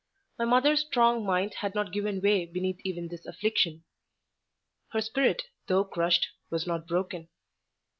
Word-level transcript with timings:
My 0.39 0.45
mother's 0.45 0.81
strong 0.81 1.23
mind 1.27 1.53
had 1.61 1.75
not 1.75 1.91
given 1.91 2.21
way 2.21 2.47
beneath 2.47 2.79
even 2.83 3.07
this 3.09 3.27
affliction: 3.27 3.83
her 4.93 4.99
spirit, 5.01 5.43
though 5.67 5.83
crushed, 5.85 6.29
was 6.49 6.65
not 6.65 6.87
broken. 6.87 7.27